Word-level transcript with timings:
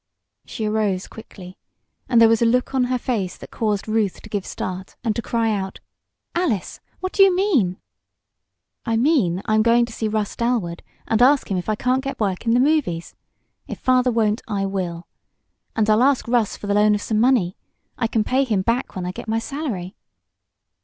She 0.47 0.65
arose 0.65 1.07
quickly, 1.07 1.59
and 2.09 2.19
there 2.19 2.27
was 2.27 2.41
a 2.41 2.45
look 2.47 2.73
on 2.73 2.85
her 2.85 2.97
face 2.97 3.37
that 3.37 3.51
caused 3.51 3.87
Ruth 3.87 4.19
to 4.23 4.29
give 4.29 4.47
start 4.47 4.95
and 5.03 5.15
to 5.15 5.21
cry 5.21 5.53
out: 5.55 5.79
"Alice! 6.33 6.79
What 7.01 7.11
do 7.13 7.21
you 7.21 7.35
mean?" 7.35 7.77
"I 8.83 8.97
mean 8.97 9.43
I'm 9.45 9.61
going 9.61 9.85
to 9.85 9.93
see 9.93 10.07
Russ 10.07 10.35
Dalwood 10.35 10.81
and 11.07 11.21
ask 11.21 11.51
him 11.51 11.57
if 11.59 11.69
I 11.69 11.75
can't 11.75 12.03
get 12.03 12.19
work 12.19 12.47
in 12.47 12.55
the 12.55 12.59
movies. 12.59 13.13
If 13.67 13.77
father 13.77 14.09
won't, 14.09 14.41
I 14.47 14.65
will! 14.65 15.07
And 15.75 15.87
I'll 15.87 16.01
ask 16.01 16.27
Russ 16.27 16.57
for 16.57 16.65
the 16.65 16.73
loan 16.73 16.95
of 16.95 17.01
some 17.03 17.19
money. 17.19 17.55
I 17.95 18.07
can 18.07 18.23
pay 18.23 18.43
him 18.43 18.63
back 18.63 18.95
when 18.95 19.05
I 19.05 19.11
get 19.11 19.27
my 19.27 19.37
salary!" 19.37 19.95